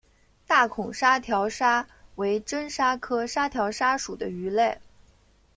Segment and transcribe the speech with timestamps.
[0.47, 4.79] 大孔沙条鲨为真鲨科沙条鲨属的鱼类。